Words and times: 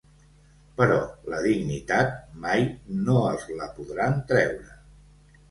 Però 0.77 0.95
la 1.33 1.41
dignitat 1.43 2.15
mai 2.47 2.65
no 3.03 3.19
els 3.35 3.47
la 3.61 3.69
podran 3.77 4.19
treure. 4.35 4.69